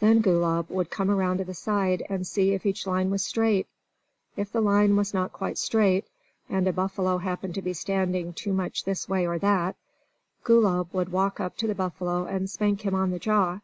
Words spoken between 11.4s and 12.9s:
up to the buffalo and spank